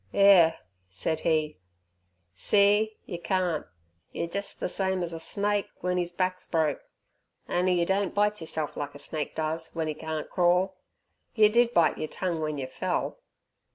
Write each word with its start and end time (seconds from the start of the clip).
"Erh," 0.15 0.55
said 0.89 1.19
he, 1.19 1.59
"see! 2.33 2.97
yer 3.05 3.19
carnt, 3.23 3.67
yer 4.11 4.27
jes' 4.33 4.51
ther 4.53 4.67
same 4.67 5.03
as 5.03 5.13
a 5.13 5.19
snake 5.19 5.67
w'en 5.75 5.99
ees 5.99 6.11
back's 6.11 6.47
broke, 6.47 6.81
on'y 7.47 7.73
yer 7.77 7.85
don't 7.85 8.15
bite 8.15 8.41
yerself 8.41 8.75
like 8.75 8.95
a 8.95 8.97
snake 8.97 9.35
does 9.35 9.69
w'en 9.73 9.87
'e 9.89 9.93
carnt 9.93 10.31
crawl. 10.31 10.75
Yer 11.35 11.49
did 11.49 11.71
bite 11.75 11.99
yer 11.99 12.07
tongue 12.07 12.37
w'en 12.39 12.57
yer 12.57 12.65
fell." 12.65 13.19